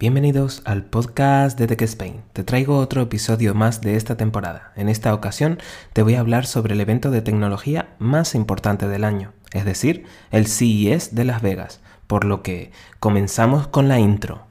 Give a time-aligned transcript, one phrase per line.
[0.00, 2.22] Bienvenidos al podcast de Tech Spain.
[2.32, 4.72] Te traigo otro episodio más de esta temporada.
[4.74, 5.58] En esta ocasión
[5.92, 10.06] te voy a hablar sobre el evento de tecnología más importante del año, es decir,
[10.30, 14.46] el CES de Las Vegas, por lo que comenzamos con la intro.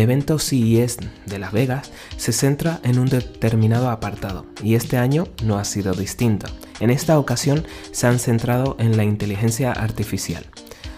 [0.00, 5.58] Evento CES de Las Vegas se centra en un determinado apartado y este año no
[5.58, 6.46] ha sido distinto.
[6.80, 10.44] En esta ocasión se han centrado en la inteligencia artificial.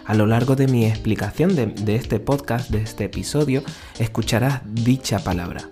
[0.04, 3.62] A lo largo de mi explicación de, este podcast, de este episodio,
[3.98, 5.68] escucharás dicha palabra.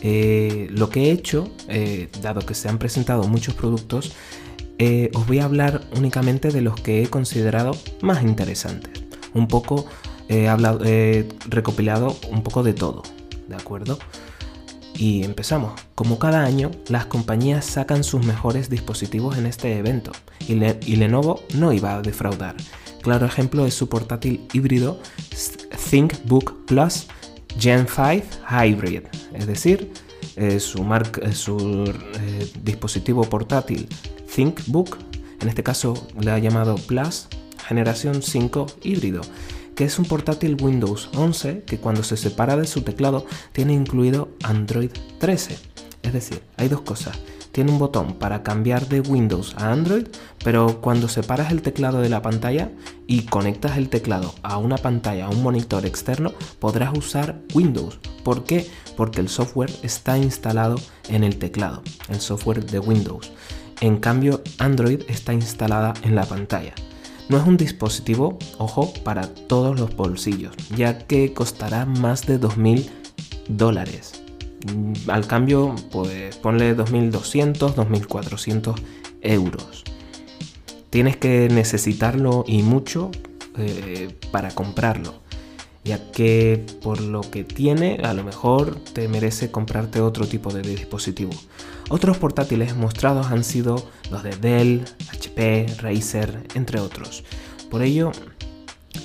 [0.00, 4.12] Eh, lo que he hecho, eh, dado que se han presentado muchos productos,
[4.78, 9.04] eh, os voy a hablar únicamente de los que he considerado más interesantes.
[9.32, 9.86] Un poco
[10.28, 13.02] he, recopilado un poco de todo,
[13.48, 13.98] ¿de acuerdo?
[14.94, 15.80] Y empezamos.
[15.94, 20.12] Como cada año, las compañías sacan sus mejores dispositivos en este evento
[20.46, 22.54] y, Lenovo no iba a defraudar.
[23.02, 24.98] Claro ejemplo es su portátil híbrido
[25.90, 27.06] ThinkBook Plus
[27.58, 29.02] Gen 5 Hybrid,
[29.34, 29.92] es decir,
[30.36, 30.84] eh, su,
[31.32, 31.84] su
[32.18, 33.88] eh, dispositivo portátil
[34.34, 34.98] ThinkBook,
[35.40, 37.28] en este caso le ha llamado Plus
[37.68, 39.22] generación 5 híbrido
[39.74, 44.28] que es un portátil Windows 11 que cuando se separa de su teclado tiene incluido
[44.42, 45.58] Android 13.
[46.02, 47.18] Es decir, hay dos cosas.
[47.54, 50.08] Tiene un botón para cambiar de Windows a Android,
[50.42, 52.72] pero cuando separas el teclado de la pantalla
[53.06, 58.00] y conectas el teclado a una pantalla, a un monitor externo, podrás usar Windows.
[58.24, 58.68] ¿Por qué?
[58.96, 63.30] Porque el software está instalado en el teclado, el software de Windows.
[63.80, 66.74] En cambio, Android está instalada en la pantalla.
[67.28, 72.86] No es un dispositivo, ojo, para todos los bolsillos, ya que costará más de 2.000
[73.48, 74.22] dólares.
[74.72, 78.74] Mm, al cambio, pues ponle 2.200, 2.400
[79.22, 79.84] euros.
[80.90, 83.10] Tienes que necesitarlo y mucho
[83.56, 85.14] eh, para comprarlo,
[85.82, 90.62] ya que por lo que tiene, a lo mejor te merece comprarte otro tipo de
[90.62, 91.32] dispositivo.
[91.90, 94.84] Otros portátiles mostrados han sido los de Dell,
[95.24, 97.24] HP, Razer, entre otros.
[97.70, 98.12] Por ello,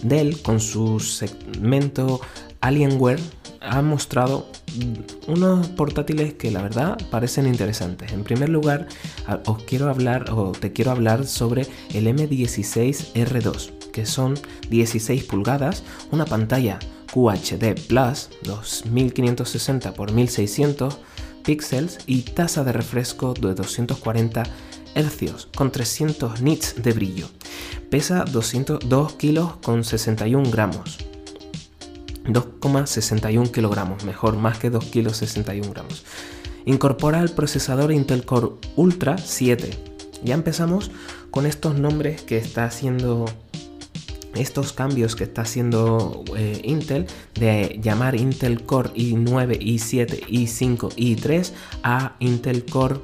[0.03, 2.21] Dell con su segmento
[2.61, 3.19] Alienware
[3.61, 4.47] ha mostrado
[5.27, 8.11] unos portátiles que la verdad parecen interesantes.
[8.11, 8.87] En primer lugar,
[9.45, 14.35] os quiero hablar o te quiero hablar sobre el M16R2, que son
[14.69, 16.79] 16 pulgadas, una pantalla
[17.11, 20.99] QHD Plus 2560 x 1600
[21.43, 24.43] píxeles y tasa de refresco de 240
[24.95, 27.27] Hz con 300 nits de brillo.
[27.89, 30.97] Pesa 202 kilos con 61 gramos.
[32.25, 36.05] 2,61 kilogramos, mejor, más que 2 kilos 61 gramos.
[36.65, 39.69] Incorpora el procesador Intel Core Ultra 7.
[40.23, 40.91] Ya empezamos
[41.31, 43.25] con estos nombres que está haciendo
[44.35, 51.51] estos cambios que está haciendo eh, Intel de llamar Intel Core i9, i7, i5, i3
[51.83, 52.99] a Intel Core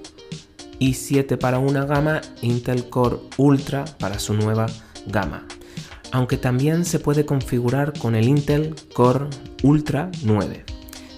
[0.79, 4.67] i7 para una gama, Intel Core Ultra para su nueva
[5.07, 5.45] gama.
[6.11, 9.27] Aunque también se puede configurar con el Intel Core
[9.63, 10.65] Ultra 9.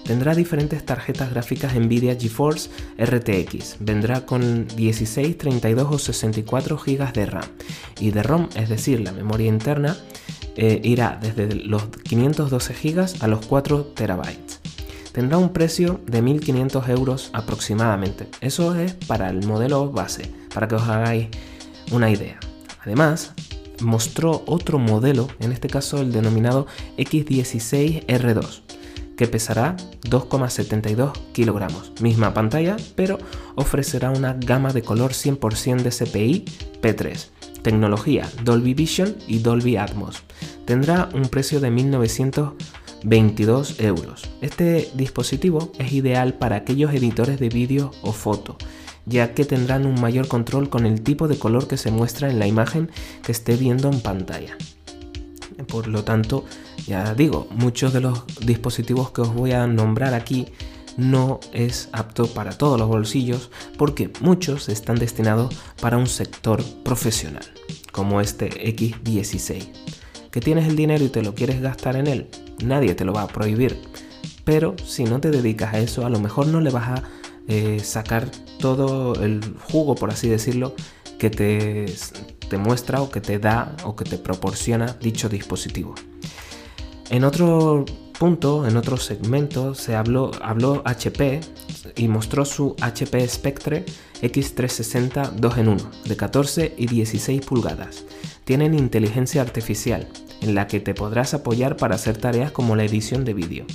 [0.08, 3.76] Tendrá diferentes tarjetas gráficas Nvidia GeForce RTX.
[3.80, 7.44] Vendrá con 16, 32 o 64 GB de RAM.
[8.00, 9.98] Y de ROM, es decir, la memoria interna,
[10.56, 14.47] eh, irá desde los 512 GB a los 4 TB.
[15.18, 18.28] Tendrá un precio de 1.500 euros aproximadamente.
[18.40, 21.26] Eso es para el modelo base, para que os hagáis
[21.90, 22.38] una idea.
[22.84, 23.32] Además,
[23.80, 26.68] mostró otro modelo, en este caso el denominado
[26.98, 28.60] X16R2
[29.16, 31.90] que pesará 2,72 kilogramos.
[32.00, 33.18] Misma pantalla, pero
[33.56, 36.44] ofrecerá una gama de color 100% de CPI
[36.80, 37.26] P3,
[37.62, 40.22] tecnología Dolby Vision y Dolby Atmos.
[40.64, 41.72] Tendrá un precio de
[43.02, 44.28] 1922 euros.
[44.40, 48.56] Este dispositivo es ideal para aquellos editores de vídeo o foto,
[49.06, 52.38] ya que tendrán un mayor control con el tipo de color que se muestra en
[52.38, 52.90] la imagen
[53.22, 54.56] que esté viendo en pantalla.
[55.66, 56.44] Por lo tanto,
[56.86, 60.46] ya digo, muchos de los dispositivos que os voy a nombrar aquí
[60.96, 67.44] no es apto para todos los bolsillos porque muchos están destinados para un sector profesional,
[67.92, 69.68] como este X16.
[70.30, 72.28] Que tienes el dinero y te lo quieres gastar en él,
[72.64, 73.80] nadie te lo va a prohibir.
[74.44, 77.02] Pero si no te dedicas a eso, a lo mejor no le vas a
[77.48, 79.40] eh, sacar todo el
[79.70, 80.74] jugo, por así decirlo,
[81.18, 81.86] que te,
[82.48, 85.94] te muestra o que te da o que te proporciona dicho dispositivo.
[87.10, 87.84] En otro
[88.18, 91.40] punto, en otro segmento, se habló, habló HP
[91.96, 93.84] y mostró su HP Spectre
[94.20, 98.04] X360 2 en 1 de 14 y 16 pulgadas.
[98.44, 100.08] Tienen inteligencia artificial,
[100.40, 103.66] en la que te podrás apoyar para hacer tareas como la edición de vídeo.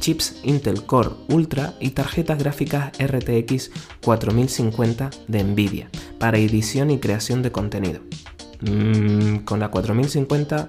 [0.00, 3.70] Chips Intel Core Ultra y tarjetas gráficas RTX
[4.02, 8.00] 4050 de Nvidia para edición y creación de contenido.
[8.60, 10.68] Mm, con la 4050,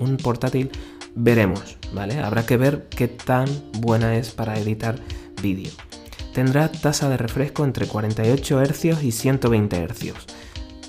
[0.00, 0.70] un portátil
[1.14, 2.18] veremos, ¿vale?
[2.20, 4.98] Habrá que ver qué tan buena es para editar
[5.42, 5.70] vídeo.
[6.34, 10.14] Tendrá tasa de refresco entre 48 Hz y 120 Hz.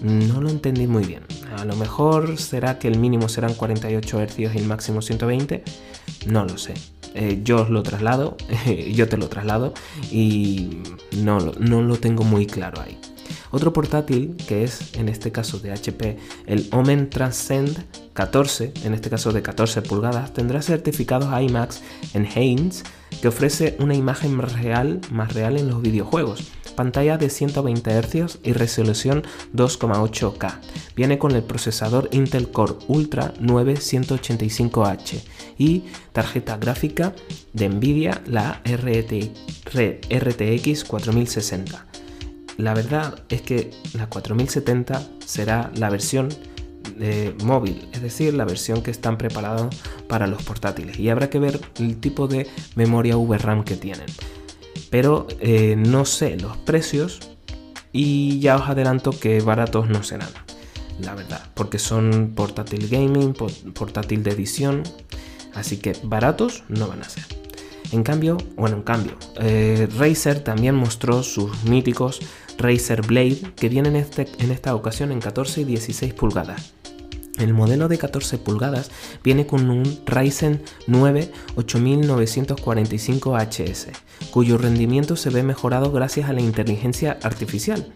[0.01, 1.23] No lo entendí muy bien.
[1.57, 5.63] A lo mejor será que el mínimo serán 48 Hz y el máximo 120.
[6.27, 6.73] No lo sé.
[7.15, 8.37] Eh, yo os lo traslado,
[8.93, 9.73] yo te lo traslado
[10.11, 10.79] y
[11.17, 12.99] no, no lo tengo muy claro ahí.
[13.51, 19.09] Otro portátil que es en este caso de HP, el Omen Transcend 14, en este
[19.09, 21.81] caso de 14 pulgadas, tendrá certificados IMAX
[22.13, 22.85] Enhanced
[23.21, 26.51] que ofrece una imagen más real, más real en los videojuegos.
[26.79, 29.23] Pantalla de 120 Hz y resolución
[29.53, 30.59] 2,8K.
[30.95, 35.21] Viene con el procesador Intel Core Ultra 9185H
[35.57, 35.83] y
[36.13, 37.13] tarjeta gráfica
[37.51, 39.03] de Nvidia, la RTX
[40.85, 41.85] 4060
[42.55, 46.29] la verdad es que la 4070 será la versión
[46.97, 49.75] de móvil, es decir, la versión que están preparados
[50.07, 50.97] para los portátiles.
[50.97, 54.07] Y habrá que ver el tipo de memoria VRAM que tienen.
[54.89, 57.19] Pero eh, no sé los precios
[57.91, 60.29] y ya os adelanto que baratos no serán,
[60.99, 64.83] la verdad, porque son portátil gaming, portátil de edición,
[65.53, 67.25] así que baratos no van a ser.
[67.91, 72.19] En cambio, bueno, en cambio, eh, Razer también mostró sus míticos
[72.57, 76.73] Razer Blade que vienen este, en esta ocasión en 14 y 16 pulgadas.
[77.39, 78.91] El modelo de 14 pulgadas
[79.23, 83.87] viene con un Ryzen 9 8945HS,
[84.29, 87.93] cuyo rendimiento se ve mejorado gracias a la inteligencia artificial.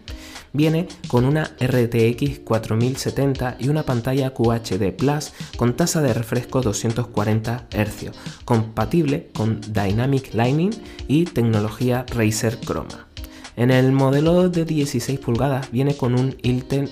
[0.54, 7.66] Viene con una RTX 4070 y una pantalla QHD Plus con tasa de refresco 240
[7.70, 8.12] Hz,
[8.44, 10.70] compatible con Dynamic Lighting
[11.06, 13.08] y tecnología Razer Chroma.
[13.56, 16.90] En el modelo de 16 pulgadas viene con un Intel,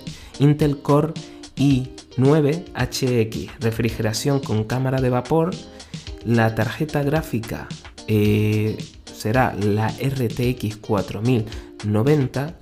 [0.82, 1.12] Core
[1.56, 5.50] i9HX, refrigeración con cámara de vapor.
[6.24, 7.68] La tarjeta gráfica
[8.08, 12.54] eh, será la RTX 4090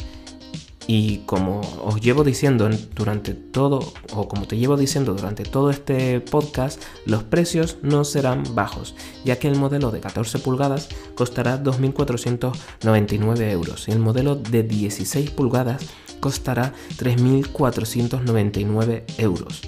[0.92, 6.18] y como os llevo diciendo durante todo, o como te llevo diciendo durante todo este
[6.18, 13.52] podcast, los precios no serán bajos, ya que el modelo de 14 pulgadas costará 2.499
[13.52, 15.86] euros y el modelo de 16 pulgadas
[16.18, 19.60] costará 3.499 euros.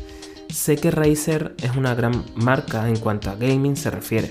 [0.52, 4.28] Sé que Razer es una gran marca en cuanto a gaming se refiere,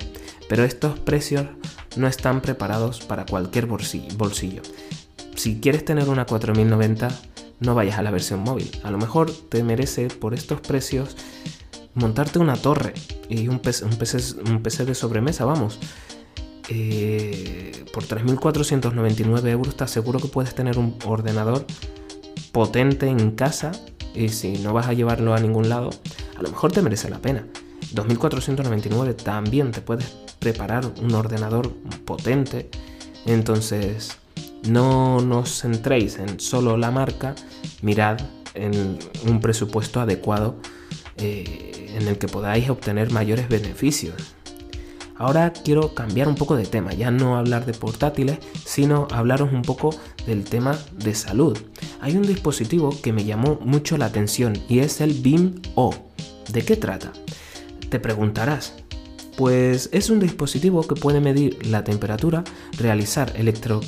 [0.49, 1.45] pero estos precios
[1.95, 4.61] no están preparados para cualquier bolsillo
[5.41, 7.09] si quieres tener una 4090,
[7.61, 8.69] no vayas a la versión móvil.
[8.83, 11.17] A lo mejor te merece por estos precios
[11.95, 12.93] montarte una torre
[13.27, 15.79] y un PC, un PC, de sobremesa, vamos.
[16.69, 21.65] Eh, por 3.499 euros estás seguro que puedes tener un ordenador
[22.51, 23.71] potente en casa
[24.13, 25.89] y si no vas a llevarlo a ningún lado,
[26.37, 27.47] a lo mejor te merece la pena.
[27.95, 30.05] 2.499 también te puedes
[30.37, 31.73] preparar un ordenador
[32.05, 32.69] potente.
[33.25, 34.20] Entonces,
[34.63, 37.35] no os centréis en solo la marca,
[37.81, 38.19] mirad
[38.53, 40.55] en un presupuesto adecuado
[41.17, 44.35] eh, en el que podáis obtener mayores beneficios.
[45.17, 49.61] Ahora quiero cambiar un poco de tema, ya no hablar de portátiles, sino hablaros un
[49.61, 51.55] poco del tema de salud.
[51.99, 55.93] Hay un dispositivo que me llamó mucho la atención y es el BIM O.
[56.51, 57.13] ¿De qué trata?
[57.89, 58.73] Te preguntarás.
[59.37, 62.43] Pues es un dispositivo que puede medir la temperatura,
[62.79, 63.81] realizar electro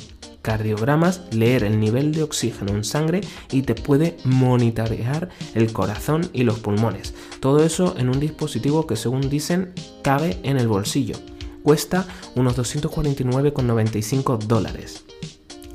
[0.44, 6.42] cardiogramas, leer el nivel de oxígeno en sangre y te puede monitorear el corazón y
[6.44, 7.14] los pulmones.
[7.40, 9.72] Todo eso en un dispositivo que según dicen
[10.02, 11.16] cabe en el bolsillo.
[11.62, 15.06] Cuesta unos 249,95 dólares.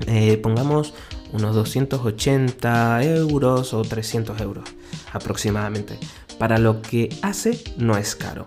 [0.05, 0.93] Eh, pongamos
[1.33, 4.69] unos 280 euros o 300 euros
[5.11, 5.97] aproximadamente.
[6.37, 8.45] Para lo que hace no es caro.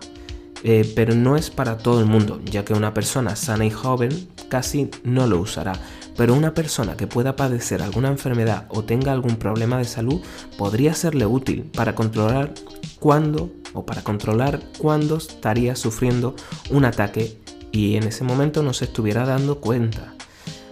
[0.65, 4.29] Eh, pero no es para todo el mundo, ya que una persona sana y joven
[4.47, 5.73] casi no lo usará
[6.15, 10.21] pero una persona que pueda padecer alguna enfermedad o tenga algún problema de salud
[10.57, 12.53] podría serle útil para controlar
[12.99, 16.35] cuándo o para controlar cuándo estaría sufriendo
[16.69, 17.39] un ataque
[17.71, 20.13] y en ese momento no se estuviera dando cuenta.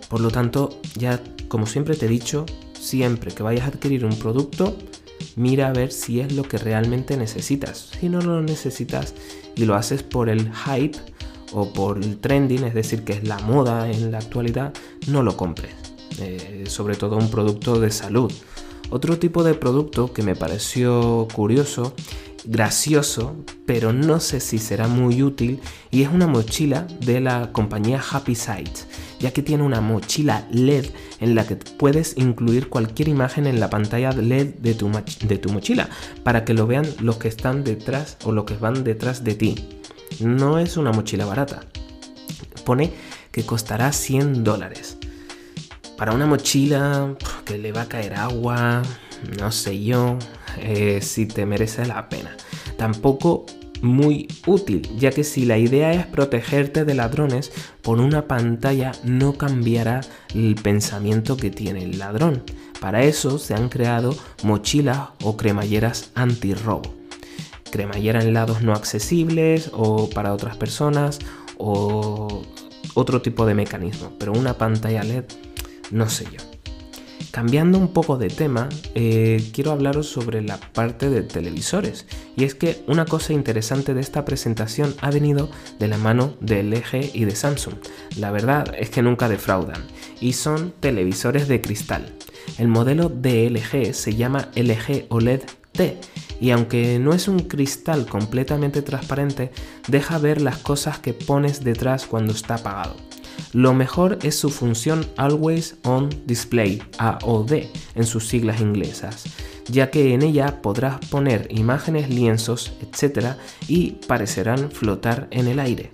[0.08, 2.46] Por lo tanto, ya como siempre te he dicho,
[2.80, 4.78] siempre que vayas a adquirir un producto,
[5.36, 7.90] mira a ver si es lo que realmente necesitas.
[8.00, 9.14] Si no lo necesitas
[9.56, 10.98] y lo haces por el hype
[11.54, 14.74] o por el trending, es decir, que es la moda en la actualidad,
[15.08, 15.74] no lo compres.
[16.20, 18.32] Eh, sobre todo un producto de salud.
[18.90, 21.94] Otro tipo de producto que me pareció curioso,
[22.44, 28.02] gracioso, pero no sé si será muy útil, y es una mochila de la compañía
[28.02, 28.78] Happy Sight,
[29.20, 30.88] ya que tiene una mochila LED
[31.20, 35.50] en la que puedes incluir cualquier imagen en la pantalla LED de tu, de tu
[35.52, 35.90] mochila,
[36.24, 39.81] para que lo vean los que están detrás o los que van detrás de ti.
[40.22, 41.62] No es una mochila barata.
[42.66, 42.92] Pone
[43.32, 44.98] que costará 100 dólares
[46.02, 48.82] para una mochila que le va a caer agua,
[49.40, 50.18] no sé yo
[50.58, 52.36] eh, si te merece la pena.
[52.76, 53.46] Tampoco
[53.84, 57.52] muy útil, ya que si la idea es protegerte de ladrones,
[57.84, 60.02] por una pantalla no cambiará
[60.34, 62.42] el pensamiento que tiene el ladrón.
[62.80, 67.01] Para eso se han creado mochilas o cremalleras antirrobo.
[67.72, 71.20] Cremallera en lados no accesibles o para otras personas
[71.58, 72.44] o
[72.94, 75.26] otro tipo de mecanismo, pero una pantalla LED
[75.92, 76.40] no sé yo.
[77.32, 82.06] Cambiando un poco de tema, eh, quiero hablaros sobre la parte de televisores.
[82.36, 85.50] Y es que una cosa interesante de esta presentación ha venido
[85.80, 87.76] de la mano de LG y de Samsung.
[88.18, 89.82] La verdad es que nunca defraudan.
[90.20, 92.14] Y son televisores de cristal.
[92.58, 95.42] El modelo de LG se llama LG OLED
[96.40, 99.52] Y aunque no es un cristal completamente transparente,
[99.88, 102.96] deja ver las cosas que pones detrás cuando está apagado.
[103.54, 107.52] Lo mejor es su función Always On Display, AOD,
[107.96, 109.26] en sus siglas inglesas,
[109.68, 113.36] ya que en ella podrás poner imágenes, lienzos, etc.
[113.68, 115.90] y parecerán flotar en el aire.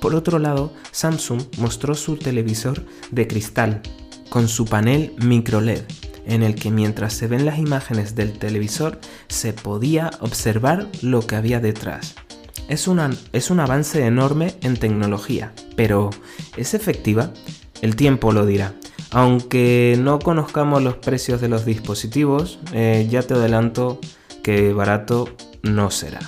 [0.00, 3.80] Por otro lado, Samsung mostró su televisor de cristal
[4.28, 5.82] con su panel micro LED,
[6.26, 11.36] en el que mientras se ven las imágenes del televisor se podía observar lo que
[11.36, 12.14] había detrás.
[12.68, 12.88] Es,
[13.32, 16.10] es un avance enorme en tecnología, pero
[16.56, 17.32] ¿es efectiva?
[17.80, 18.74] El tiempo lo dirá.
[19.10, 24.00] Aunque no conozcamos los precios de los dispositivos, eh, ya te adelanto
[24.42, 25.28] que barato
[25.62, 26.20] no será.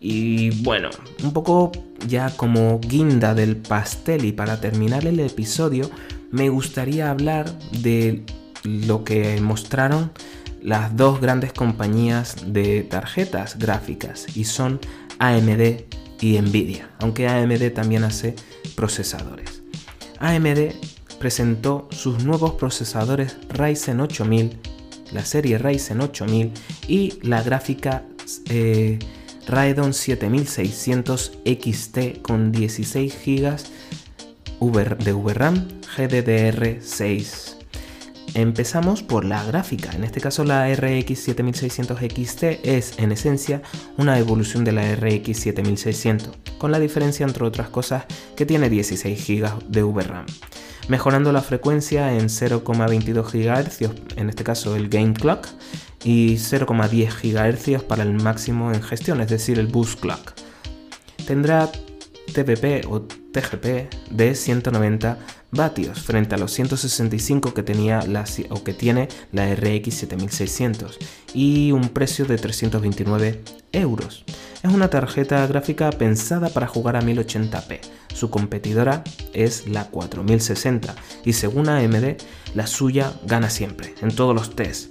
[0.00, 0.90] Y bueno,
[1.22, 1.72] un poco
[2.06, 5.90] ya como guinda del pastel y para terminar el episodio,
[6.30, 8.24] me gustaría hablar de
[8.66, 10.10] lo que mostraron
[10.62, 14.80] las dos grandes compañías de tarjetas gráficas y son
[15.18, 15.84] AMD
[16.20, 18.34] y Nvidia, aunque AMD también hace
[18.74, 19.62] procesadores.
[20.18, 20.72] AMD
[21.18, 24.58] presentó sus nuevos procesadores Ryzen 8000,
[25.12, 26.52] la serie Ryzen 8000
[26.88, 28.02] y la gráfica
[28.48, 28.98] eh,
[29.46, 33.56] Radeon 7600 XT con 16 GB
[35.04, 37.56] de VRAM GDDR6
[38.36, 43.62] Empezamos por la gráfica, en este caso la RX 7600 XT es en esencia
[43.96, 48.04] una evolución de la RX 7600, con la diferencia entre otras cosas
[48.36, 50.26] que tiene 16 GB de VRAM,
[50.88, 55.46] mejorando la frecuencia en 0,22 GHz, en este caso el Game Clock,
[56.04, 60.34] y 0,10 GHz para el máximo en gestión, es decir, el Boost Clock.
[61.26, 61.72] Tendrá
[62.34, 65.18] TPP o TGP de 190
[65.56, 70.98] vatios frente a los 165 que tenía la, o que tiene la RX 7600
[71.34, 74.24] y un precio de 329 euros.
[74.62, 77.80] Es una tarjeta gráfica pensada para jugar a 1080p.
[78.14, 80.94] Su competidora es la 4060
[81.24, 82.16] y según AMD
[82.54, 84.90] la suya gana siempre en todos los tests.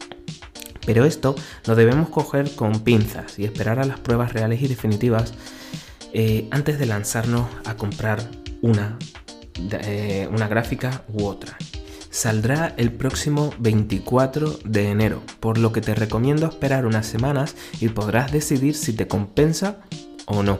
[0.86, 5.34] Pero esto lo debemos coger con pinzas y esperar a las pruebas reales y definitivas
[6.14, 8.30] eh, antes de lanzarnos a comprar
[8.62, 8.98] una
[9.58, 11.58] eh, una gráfica u otra.
[12.10, 17.90] Saldrá el próximo 24 de enero, por lo que te recomiendo esperar unas semanas y
[17.90, 19.80] podrás decidir si te compensa
[20.26, 20.58] o no.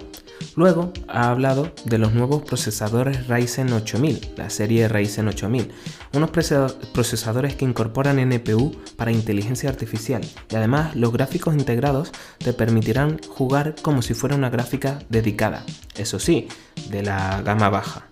[0.56, 5.72] Luego ha hablado de los nuevos procesadores Ryzen 8000, la serie Ryzen 8000,
[6.14, 13.20] unos procesadores que incorporan NPU para inteligencia artificial y además los gráficos integrados te permitirán
[13.28, 16.48] jugar como si fuera una gráfica dedicada, eso sí,
[16.90, 18.08] de la gama baja.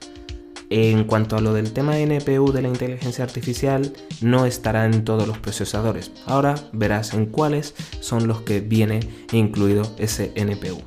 [0.75, 5.27] En cuanto a lo del tema NPU de la inteligencia artificial, no estará en todos
[5.27, 6.11] los procesadores.
[6.25, 9.01] Ahora verás en cuáles son los que viene
[9.31, 10.81] incluido ese NPU.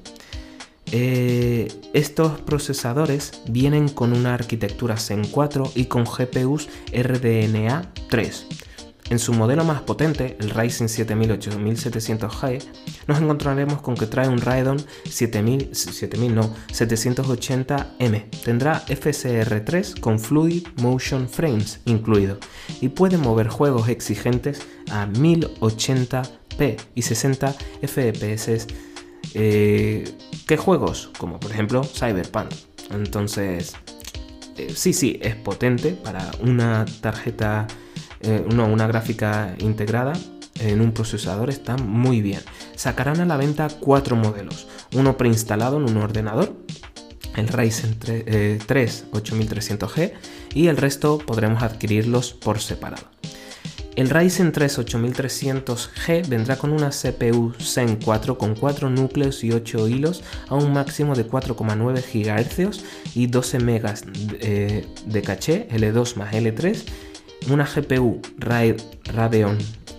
[0.91, 8.47] Eh, estos procesadores vienen con una arquitectura Zen 4 y con GPUs RDNA 3.
[9.09, 12.61] En su modelo más potente, el Ryzen 7000 8700G,
[13.07, 18.31] nos encontraremos con que trae un Radeon 7000, 7000 no, 780M.
[18.45, 22.39] Tendrá FSR3 con Fluid Motion Frames incluido
[22.81, 24.61] y puede mover juegos exigentes
[24.91, 28.67] a 1080p y 60 FPS.
[29.33, 31.11] ¿Qué juegos?
[31.19, 32.51] Como por ejemplo Cyberpunk.
[32.91, 33.75] Entonces,
[34.57, 37.67] eh, sí, sí, es potente para una tarjeta,
[38.21, 40.15] eh, una gráfica integrada
[40.61, 42.41] en un procesador, está muy bien.
[42.77, 46.55] Sacarán a la venta cuatro modelos, uno preinstalado en un ordenador,
[47.37, 50.13] el Ryzen 3, 8300G
[50.55, 53.05] y el resto podremos adquirirlos por separado.
[53.97, 59.89] El Ryzen 3 8300G vendrá con una CPU Zen 4 con 4 núcleos y 8
[59.89, 63.87] hilos a un máximo de 4,9 GHz y 12 MB
[64.41, 66.85] eh, de caché L2 más L3,
[67.49, 69.57] una GPU Radeon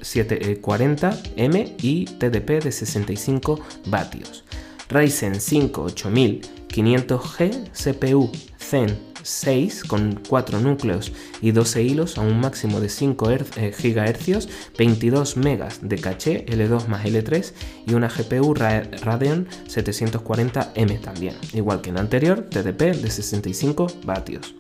[0.08, 4.44] 740M y TDP de 65 vatios.
[4.90, 11.12] Ryzen 5 8500G CPU Zen 6 con 4 núcleos
[11.42, 14.48] y 12 hilos a un máximo de 5 GHz,
[14.78, 17.52] 22 MB de caché L2 más L3
[17.86, 24.56] y una GPU Radeon 740M también, igual que en anterior, TDP de 65 vatios.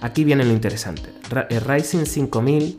[0.00, 1.12] Aquí viene lo interesante.
[1.50, 2.78] El Ryzen 5000,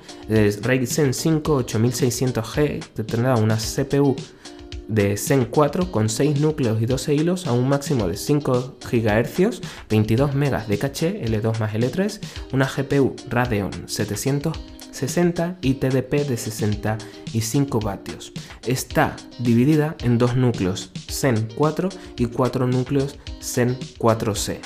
[0.61, 4.15] Ryzen 5 8600G tendrá una CPU
[4.87, 9.61] de Zen 4 con 6 núcleos y 12 hilos a un máximo de 5 GHz,
[9.89, 12.19] 22 MB de caché L2 más L3,
[12.51, 18.33] una GPU Radeon 760 y TDP de 65 vatios.
[18.65, 24.59] Está dividida en dos núcleos Zen 4 y 4 núcleos Zen 4C.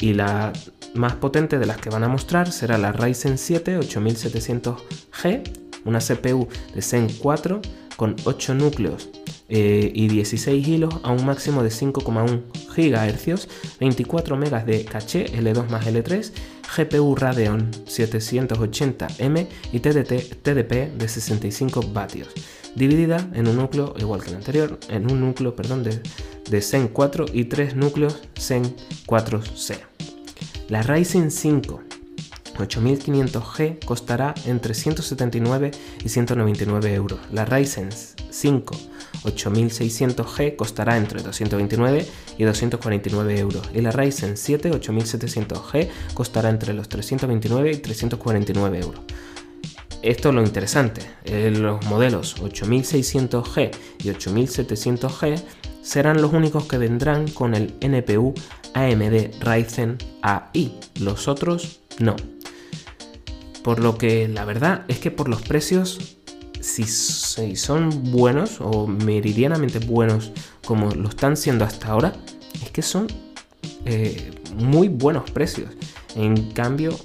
[0.00, 0.52] Y la
[0.96, 5.42] más potente de las que van a mostrar será la Ryzen 7 8700G,
[5.84, 7.60] una CPU de Zen 4
[7.96, 9.08] con 8 núcleos
[9.48, 12.42] eh, y 16 hilos a un máximo de 5,1
[12.74, 13.48] GHz,
[13.78, 16.32] 24 MB de caché L2 más L3,
[16.76, 22.28] GPU Radeon 780M y TDP de 65 vatios,
[22.74, 26.02] dividida en un núcleo, igual que el anterior, en un núcleo perdón, de,
[26.50, 28.64] de Zen 4 y 3 núcleos Zen
[29.06, 29.78] 4C.
[30.68, 31.80] La Ryzen 5
[32.58, 35.70] 8500G costará entre 179
[36.04, 37.20] y 199 euros.
[37.32, 38.74] La Ryzen 5
[39.24, 42.06] 8600G costará entre 229
[42.38, 43.70] y 249 euros.
[43.74, 49.00] Y la Ryzen 7 8700G costará entre los 329 y 349 euros.
[50.02, 51.02] Esto es lo interesante.
[51.24, 53.70] Eh, los modelos 8600G
[54.02, 55.42] y 8700G
[55.82, 58.34] serán los únicos que vendrán con el NPU
[58.76, 60.78] AMD Ryzen AI.
[61.00, 62.14] Los otros no.
[63.64, 66.18] Por lo que la verdad es que por los precios,
[66.60, 70.30] si, son buenos o meridianamente buenos
[70.64, 72.12] como lo están siendo hasta ahora,
[72.62, 73.06] es que son
[73.86, 75.70] eh, muy buenos precios.
[76.14, 76.96] En cambio,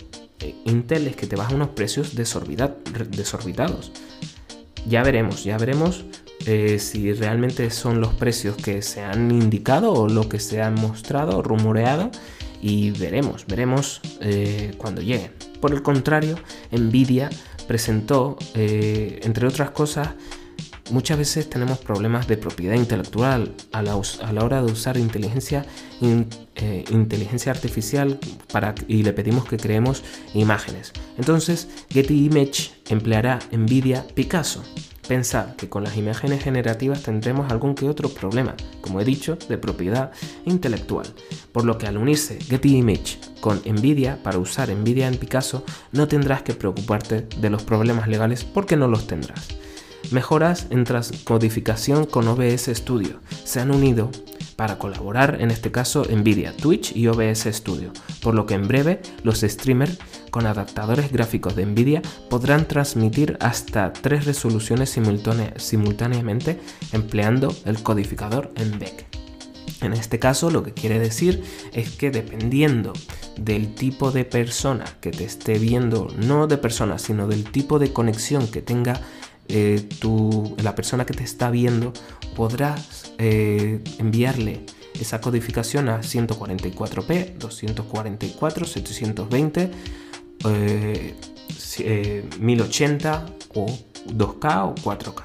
[0.42, 3.92] eh, Intel es que te baja unos precios desorbitados.
[4.88, 6.04] Ya veremos, ya veremos
[6.46, 10.70] eh, si realmente son los precios que se han indicado o lo que se ha
[10.72, 12.12] mostrado, rumoreado,
[12.64, 14.02] y veremos, veremos
[14.78, 15.32] cuando lleguen.
[15.60, 16.38] Por el contrario,
[16.72, 17.30] Nvidia
[17.72, 20.10] presentó, eh, entre otras cosas,
[20.90, 25.66] muchas veces tenemos problemas de propiedad intelectual a la, hora de usar inteligencia,
[26.02, 28.20] eh, inteligencia artificial
[28.52, 30.92] para, y le pedimos que creemos imágenes.
[31.18, 34.64] Entonces, Getty Image empleará Nvidia Picasso.
[35.12, 39.58] Pensar que con las imágenes generativas tendremos algún que otro problema, como he dicho, de
[39.58, 40.14] propiedad
[40.46, 41.06] intelectual.
[41.52, 46.08] Por lo que al unirse Getty Image con Nvidia para usar Nvidia en Picasso, no
[46.08, 49.50] tendrás que preocuparte de los problemas legales porque no los tendrás.
[50.12, 54.12] Mejoras en transcodificación con OBS Studio se han unido
[54.56, 59.02] para colaborar, en este caso Nvidia, Twitch y OBS Studio, por lo que en breve
[59.24, 59.98] los streamers
[60.32, 66.60] con adaptadores gráficos de Nvidia podrán transmitir hasta tres resoluciones simultáneamente
[66.92, 69.06] empleando el codificador NVEC.
[69.82, 72.94] En este caso lo que quiere decir es que dependiendo
[73.38, 77.92] del tipo de persona que te esté viendo, no de persona, sino del tipo de
[77.92, 79.02] conexión que tenga
[79.48, 79.88] eh,
[80.62, 81.94] la persona que te está viendo,
[82.36, 84.66] podrás eh, enviarle
[85.00, 89.72] esa codificación a 144p, 244, 720,
[90.44, 93.26] 1080
[93.56, 93.66] o
[94.08, 95.24] 2K o 4K.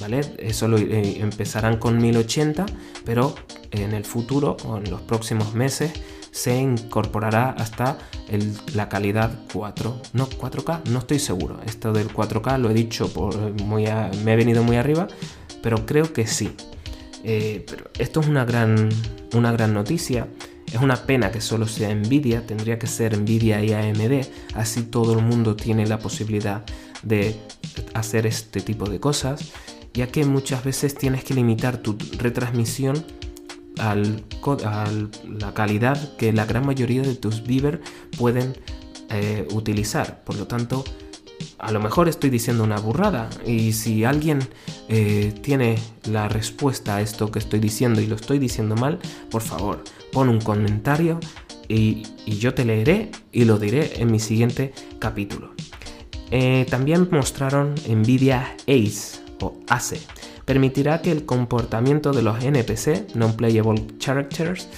[0.00, 0.20] ¿Vale?
[0.38, 2.66] Eso lo, eh, empezarán con 1080,
[3.04, 3.34] pero
[3.70, 5.92] en el futuro o en los próximos meses
[6.30, 7.98] se incorporará hasta
[8.74, 11.58] la calidad 4, no 4K, no estoy seguro.
[11.66, 13.86] Esto del 4K lo he dicho por muy
[14.24, 15.08] me he venido muy arriba,
[15.62, 16.54] pero creo que sí.
[17.24, 18.88] Eh, pero esto es una gran,
[19.34, 20.28] una gran noticia.
[20.72, 25.18] Es una pena que solo sea Nvidia, tendría que ser Nvidia y AMD, así todo
[25.18, 26.64] el mundo tiene la posibilidad
[27.02, 27.36] de
[27.94, 29.52] hacer este tipo de cosas,
[29.94, 33.04] ya que muchas veces tienes que limitar tu retransmisión
[33.78, 37.80] a la calidad que la gran mayoría de tus viewers
[38.16, 38.54] pueden
[39.08, 40.22] eh, utilizar.
[40.22, 40.84] Por lo tanto,
[41.58, 44.38] a lo mejor estoy diciendo una burrada y si alguien
[44.88, 48.98] eh, tiene la respuesta a esto que estoy diciendo y lo estoy diciendo mal,
[49.30, 51.20] por favor, pon un comentario
[51.68, 55.52] y, yo te leeré y lo diré en mi siguiente capítulo.
[56.30, 60.00] Eh, también mostraron Nvidia Ace o ACE.
[60.44, 64.68] Permitirá que el comportamiento de los NPC, Non-Playable Characters,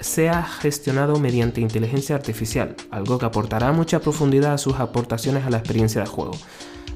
[0.00, 5.58] sea gestionado mediante inteligencia artificial, algo que aportará mucha profundidad a sus aportaciones a la
[5.58, 6.32] experiencia del juego.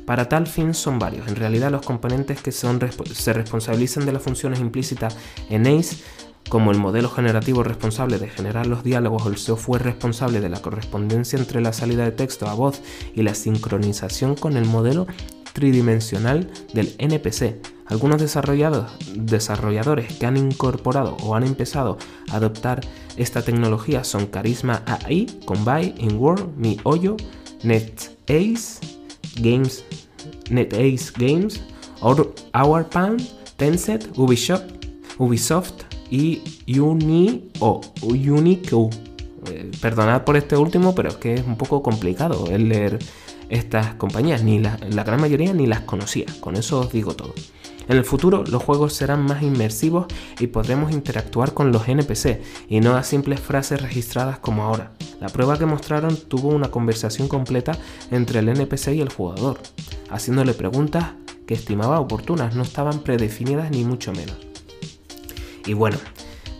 [0.06, 1.28] Para tal fin son varios.
[1.28, 2.80] En realidad los componentes que son,
[3.12, 5.16] se responsabilizan de las funciones implícitas
[5.48, 5.96] en ACE,
[6.52, 10.60] como el modelo generativo responsable de generar los diálogos o el software responsable de la
[10.60, 12.82] correspondencia entre la salida de texto a voz
[13.14, 15.06] y la sincronización con el modelo
[15.54, 21.96] tridimensional del NPC, algunos desarrolladores que han incorporado o han empezado
[22.30, 22.82] a adoptar
[23.16, 27.16] esta tecnología son Carisma AI, Combine, InWorld, MiHoYo,
[27.62, 28.78] NetAce
[29.36, 29.86] Games,
[30.50, 31.62] NetAce Games,
[32.02, 33.16] OurPan,
[33.56, 34.64] Tencent, Ubisoft,
[35.16, 35.81] Ubisoft
[36.12, 36.42] y
[36.78, 38.90] o Unico.
[39.50, 42.98] Eh, perdonad por este último, pero es que es un poco complicado el leer
[43.48, 47.34] estas compañías, ni la, la gran mayoría ni las conocía, con eso os digo todo.
[47.88, 50.06] En el futuro los juegos serán más inmersivos
[50.38, 54.92] y podremos interactuar con los NPC y no a simples frases registradas como ahora.
[55.20, 57.72] La prueba que mostraron tuvo una conversación completa
[58.10, 59.58] entre el NPC y el jugador,
[60.10, 61.14] haciéndole preguntas
[61.46, 64.51] que estimaba oportunas, no estaban predefinidas ni mucho menos.
[65.66, 65.98] Y bueno,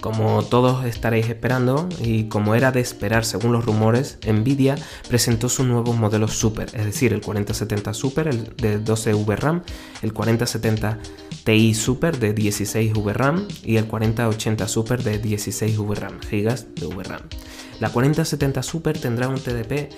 [0.03, 4.75] como todos estaréis esperando y como era de esperar según los rumores, Nvidia
[5.09, 9.63] presentó sus nuevos modelos Super, es decir, el 4070 Super de 12 VRAM,
[10.03, 10.99] el 4070
[11.45, 17.23] Ti Super de 16 VRAM y el 4080 Super de 16 VRAM, gigas de VRAM.
[17.79, 19.93] La 4070 Super tendrá un TDP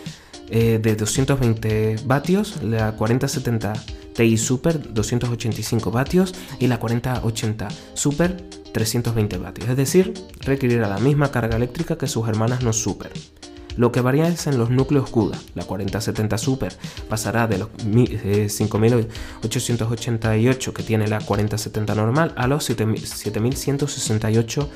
[0.51, 3.73] eh, de 220 vatios, la 4070
[4.14, 11.31] Ti Super 285 vatios y la 4080 Super 320 vatios, es decir, requerirá la misma
[11.31, 13.13] carga eléctrica que sus hermanas no Super.
[13.77, 15.39] Lo que varía es en los núcleos CUDA.
[15.55, 16.73] La 4070 Super
[17.09, 24.69] pasará de los 5888 eh, que tiene la 4070 normal a los 7168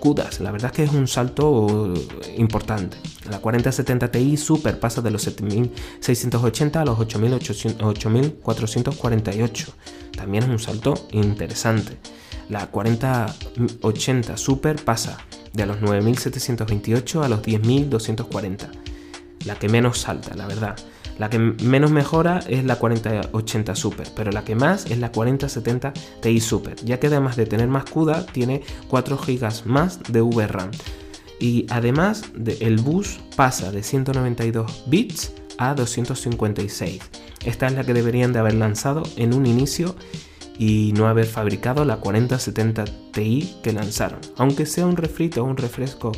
[0.00, 0.40] CUDAs.
[0.40, 1.92] La verdad es que es un salto
[2.38, 2.96] importante.
[3.30, 9.66] La 4070 Ti Super pasa de los 7680 a los 8448.
[10.16, 11.98] También es un salto interesante.
[12.48, 15.18] La 4080 Super pasa
[15.52, 18.70] de los 9728 a los 10240.
[19.44, 20.76] La que menos salta, la verdad.
[21.18, 25.92] La que menos mejora es la 4080 Super, pero la que más es la 4070
[26.20, 30.70] Ti Super, ya que además de tener más CUDA, tiene 4 GB más de VRAM.
[31.40, 32.22] Y además
[32.60, 37.00] el bus pasa de 192 bits a 256.
[37.44, 39.96] Esta es la que deberían de haber lanzado en un inicio
[40.58, 44.20] y no haber fabricado la 4070 Ti que lanzaron.
[44.36, 46.12] Aunque sea un refrito o un refresco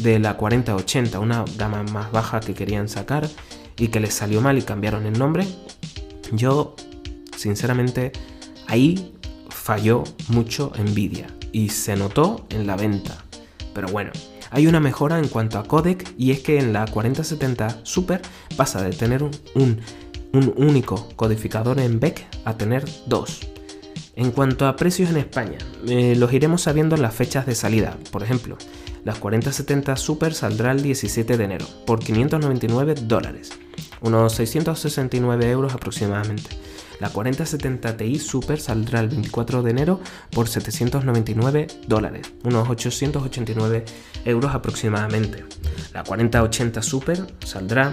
[0.00, 3.28] de la 4080, una gama más baja que querían sacar
[3.76, 5.46] y que les salió mal y cambiaron el nombre,
[6.32, 6.74] yo
[7.36, 8.12] sinceramente
[8.66, 9.14] ahí
[9.50, 13.24] falló mucho Nvidia y se notó en la venta.
[13.74, 14.10] Pero bueno,
[14.50, 18.22] hay una mejora en cuanto a codec y es que en la 4070 Super
[18.56, 19.80] pasa de tener un, un,
[20.32, 23.53] un único codificador en BEC a tener dos.
[24.16, 27.96] En cuanto a precios en España, eh, los iremos sabiendo en las fechas de salida.
[28.12, 28.56] Por ejemplo,
[29.04, 33.50] las 4070 Super saldrá el 17 de enero por 599 dólares,
[34.00, 36.50] unos 669 euros aproximadamente.
[37.00, 40.00] La 4070 Ti Super saldrá el 24 de enero
[40.30, 43.84] por 799 dólares, unos 889
[44.24, 45.44] euros aproximadamente.
[45.92, 47.92] La 4080 Super saldrá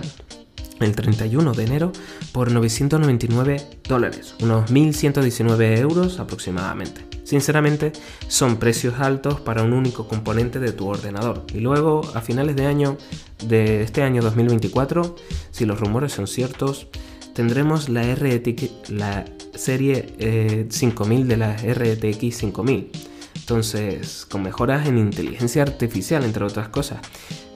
[0.84, 1.92] el 31 de enero
[2.32, 7.12] por 999 dólares, unos 1.119 euros aproximadamente.
[7.24, 7.94] Sinceramente,
[8.28, 11.46] son precios altos para un único componente de tu ordenador.
[11.54, 12.98] Y luego, a finales de año
[13.46, 15.16] de este año 2024,
[15.52, 16.88] si los rumores son ciertos,
[17.34, 22.92] tendremos la RTX, la serie 5000 eh, de la RTX 5000.
[23.36, 27.00] Entonces, con mejoras en inteligencia artificial, entre otras cosas.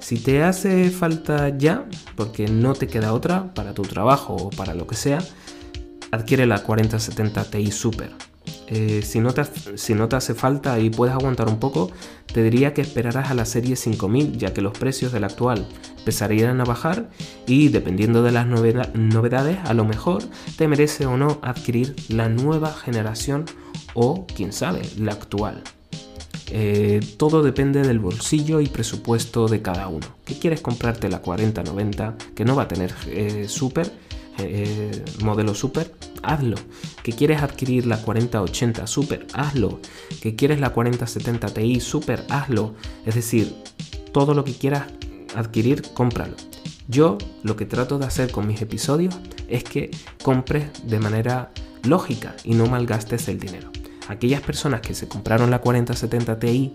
[0.06, 4.76] Si te hace falta ya, porque no te queda otra para tu trabajo o para
[4.76, 5.18] lo que sea,
[6.12, 8.12] adquiere la 4070 Ti Super.
[8.68, 9.46] Eh, si, no te,
[9.80, 11.90] si no te hace falta y puedes aguantar un poco,
[12.32, 16.62] te diría que esperaras a la serie 5000, ya que los precios del actual empezarían
[16.62, 17.10] a bajar
[17.48, 20.22] y dependiendo de las novedades, a lo mejor
[20.56, 23.46] te merece o no adquirir la nueva generación
[23.96, 25.64] o, quién sabe, la actual.
[26.52, 30.06] Eh, todo depende del bolsillo y presupuesto de cada uno.
[30.26, 33.92] ¿Qué quieres comprarte la 4090 que no va a tener eh, super?
[34.38, 36.58] Eh, modelo super, hazlo.
[37.04, 39.80] Que quieres adquirir la 4080 super, hazlo.
[40.22, 42.76] Que quieres la 4070 Ti super, hazlo.
[43.06, 43.56] Es decir,
[44.12, 44.88] todo lo que quieras
[45.36, 46.36] adquirir, cómpralo.
[46.88, 49.16] Yo lo que trato de hacer con mis episodios
[49.48, 51.52] es que compres de manera
[51.84, 53.72] lógica y no malgastes el dinero.
[54.08, 56.74] Aquellas personas que se compraron la 4070 Ti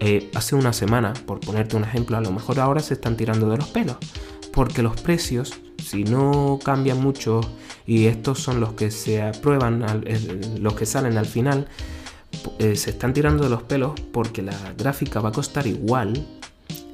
[0.00, 3.48] eh, hace una semana, por ponerte un ejemplo, a lo mejor ahora se están tirando
[3.48, 3.96] de los pelos,
[4.52, 7.40] porque los precios si no cambian mucho
[7.86, 9.84] y estos son los que se aprueban,
[10.60, 11.68] los que salen al final,
[12.58, 16.26] eh, se están tirando de los pelos porque la gráfica va a costar igual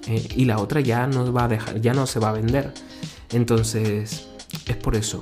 [0.06, 2.72] eh, y la otra ya no va a dejar, ya no se va a vender.
[3.30, 4.28] Entonces,
[4.66, 5.18] es por eso.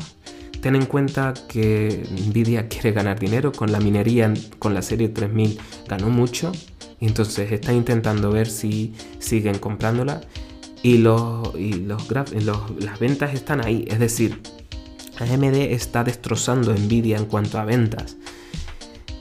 [0.61, 5.59] Ten en cuenta que Nvidia quiere ganar dinero con la minería, con la serie 3000
[5.89, 6.53] ganó mucho,
[7.01, 10.23] entonces está intentando ver si siguen comprándola
[10.83, 13.85] y, los, y los, las ventas están ahí.
[13.89, 14.41] Es decir,
[15.19, 18.17] AMD está destrozando Nvidia en cuanto a ventas.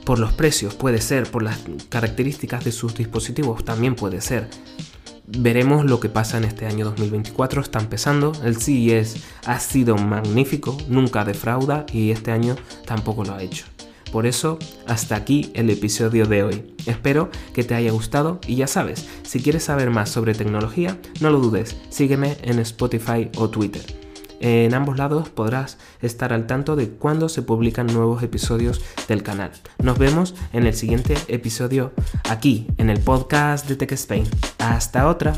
[0.04, 4.48] Por los precios puede ser, por las características de sus dispositivos también puede ser.
[5.28, 10.76] Veremos lo que pasa en este año 2024, está empezando, el CES ha sido magnífico,
[10.88, 13.66] nunca defrauda y este año tampoco lo ha hecho.
[14.12, 16.74] Por eso, hasta aquí el episodio de hoy.
[16.86, 21.30] Espero que te haya gustado y ya sabes, si quieres saber más sobre tecnología, no
[21.30, 24.05] lo dudes, sígueme en Spotify o Twitter.
[24.40, 29.50] En ambos lados podrás estar al tanto de cuando se publican nuevos episodios del canal.
[29.82, 31.92] Nos vemos en el siguiente episodio
[32.28, 34.26] aquí, en el podcast de Tech Spain.
[34.58, 35.34] Hasta otra.